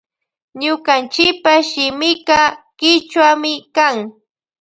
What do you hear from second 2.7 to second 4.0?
kichwami kan.